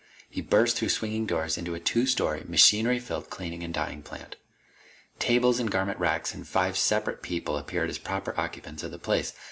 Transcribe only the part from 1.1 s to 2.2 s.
doors into a two